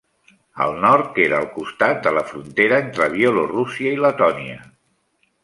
Al 0.63 0.71
nord 0.85 1.11
queda 1.17 1.37
al 1.39 1.45
costat 1.57 2.01
de 2.07 2.13
la 2.19 2.23
frontera 2.31 2.81
entre 2.85 3.09
Bielorússia 3.17 3.95
i 3.99 4.01
Letònia. 4.07 4.59